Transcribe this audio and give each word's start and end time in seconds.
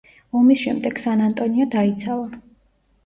ომის 0.37 0.61
შემდეგ 0.67 0.97
სან-ანტონიო 1.05 1.69
დაიცალა. 1.79 2.41